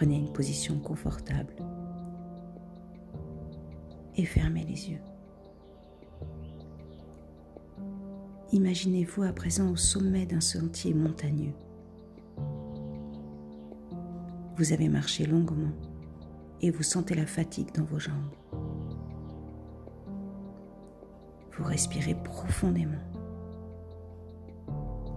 [0.00, 1.54] Prenez une position confortable
[4.16, 5.02] et fermez les yeux.
[8.50, 11.52] Imaginez-vous à présent au sommet d'un sentier montagneux.
[14.56, 15.74] Vous avez marché longuement
[16.62, 18.34] et vous sentez la fatigue dans vos jambes.
[21.58, 23.04] Vous respirez profondément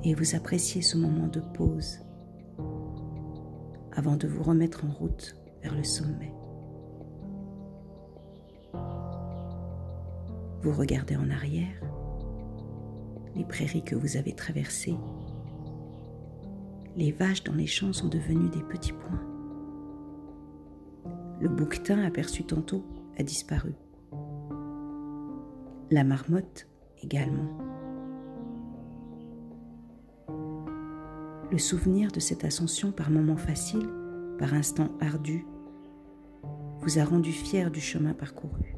[0.03, 1.99] et vous appréciez ce moment de pause
[3.95, 6.33] avant de vous remettre en route vers le sommet.
[10.61, 11.81] Vous regardez en arrière
[13.35, 14.95] les prairies que vous avez traversées.
[16.95, 19.23] Les vaches dans les champs sont devenues des petits points.
[21.39, 22.85] Le bouquetin aperçu tantôt
[23.17, 23.73] a disparu.
[25.91, 26.67] La marmotte
[27.01, 27.72] également.
[31.53, 33.87] Le souvenir de cette ascension par moments faciles,
[34.39, 35.45] par instants ardus,
[36.79, 38.75] vous a rendu fier du chemin parcouru.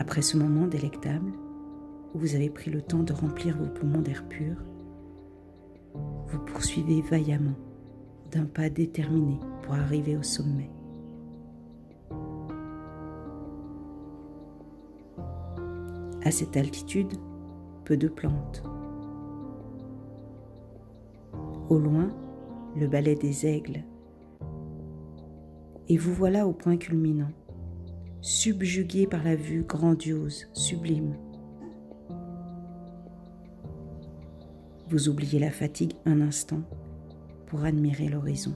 [0.00, 1.30] Après ce moment délectable,
[2.14, 4.56] où vous avez pris le temps de remplir vos poumons d'air pur,
[6.26, 7.54] vous poursuivez vaillamment
[8.32, 10.72] d'un pas déterminé pour arriver au sommet.
[16.24, 17.12] À cette altitude,
[17.84, 18.62] peu de plantes.
[21.68, 22.08] Au loin,
[22.76, 23.84] le balai des aigles.
[25.88, 27.30] Et vous voilà au point culminant,
[28.20, 31.14] subjugué par la vue grandiose, sublime.
[34.88, 36.62] Vous oubliez la fatigue un instant
[37.46, 38.54] pour admirer l'horizon.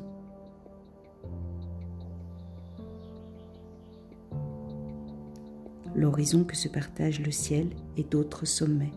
[5.95, 8.93] L'horizon que se partagent le ciel et d'autres sommets.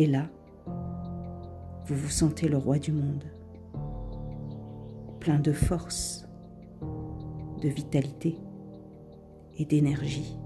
[0.00, 0.30] Et là,
[1.84, 3.22] vous vous sentez le roi du monde,
[5.20, 6.26] plein de force,
[7.60, 8.38] de vitalité
[9.58, 10.38] et d'énergie.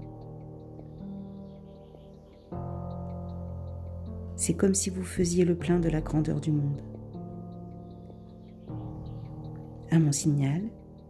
[4.35, 6.81] C'est comme si vous faisiez le plein de la grandeur du monde.
[9.89, 10.63] À mon signal,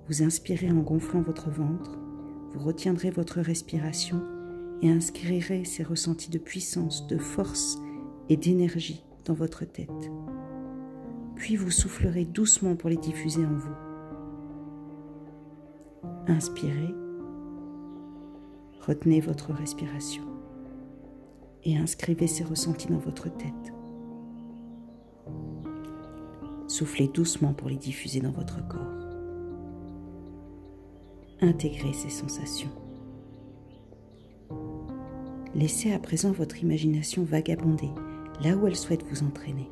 [0.08, 1.98] vous inspirez en gonflant votre ventre,
[2.54, 4.22] vous retiendrez votre respiration
[4.84, 7.80] et inscrirez ces ressentis de puissance, de force
[8.30, 10.12] et d'énergie dans votre tête.
[11.36, 13.76] Puis vous soufflerez doucement pour les diffuser en vous.
[16.28, 16.94] Inspirez,
[18.82, 20.24] retenez votre respiration
[21.64, 23.74] et inscrivez ces ressentis dans votre tête.
[26.68, 28.80] Soufflez doucement pour les diffuser dans votre corps.
[31.42, 32.72] Intégrez ces sensations.
[35.54, 37.90] Laissez à présent votre imagination vagabonder
[38.42, 39.70] là où elle souhaite vous entraîner.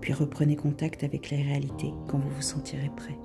[0.00, 3.18] Puis reprenez contact avec la réalité quand vous vous sentirez prêt.